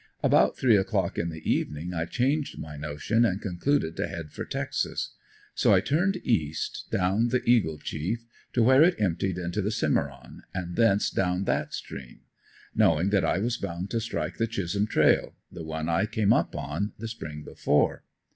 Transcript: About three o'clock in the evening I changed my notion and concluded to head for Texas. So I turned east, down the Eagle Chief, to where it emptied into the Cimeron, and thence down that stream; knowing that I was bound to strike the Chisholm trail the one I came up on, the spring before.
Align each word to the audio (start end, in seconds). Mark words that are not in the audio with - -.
About 0.23 0.57
three 0.57 0.75
o'clock 0.77 1.19
in 1.19 1.29
the 1.29 1.47
evening 1.47 1.93
I 1.93 2.05
changed 2.05 2.57
my 2.57 2.75
notion 2.75 3.23
and 3.23 3.39
concluded 3.39 3.95
to 3.97 4.07
head 4.07 4.31
for 4.31 4.45
Texas. 4.45 5.13
So 5.53 5.75
I 5.75 5.79
turned 5.79 6.17
east, 6.25 6.87
down 6.89 7.27
the 7.27 7.47
Eagle 7.47 7.77
Chief, 7.77 8.25
to 8.53 8.63
where 8.63 8.81
it 8.81 8.95
emptied 8.99 9.37
into 9.37 9.61
the 9.61 9.69
Cimeron, 9.69 10.41
and 10.55 10.75
thence 10.75 11.11
down 11.11 11.43
that 11.43 11.75
stream; 11.75 12.21
knowing 12.73 13.11
that 13.11 13.23
I 13.23 13.37
was 13.37 13.57
bound 13.57 13.91
to 13.91 14.01
strike 14.01 14.37
the 14.37 14.47
Chisholm 14.47 14.87
trail 14.87 15.35
the 15.51 15.61
one 15.63 15.87
I 15.87 16.07
came 16.07 16.33
up 16.33 16.55
on, 16.55 16.93
the 16.97 17.07
spring 17.07 17.43
before. 17.43 18.03